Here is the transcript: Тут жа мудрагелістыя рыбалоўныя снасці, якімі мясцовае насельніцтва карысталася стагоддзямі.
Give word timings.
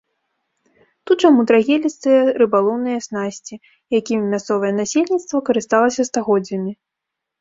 Тут 1.09 1.17
жа 1.25 1.29
мудрагелістыя 1.39 2.21
рыбалоўныя 2.43 2.99
снасці, 3.07 3.55
якімі 3.99 4.23
мясцовае 4.35 4.73
насельніцтва 4.81 5.37
карысталася 5.51 6.01
стагоддзямі. 6.13 6.71